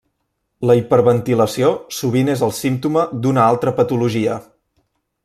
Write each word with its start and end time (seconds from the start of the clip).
La 0.69 0.75
hiperventilació 0.77 1.69
sovint 1.99 2.33
és 2.37 2.43
el 2.47 2.55
símptoma 2.63 3.07
d'una 3.27 3.45
altra 3.53 3.75
patologia. 3.81 4.39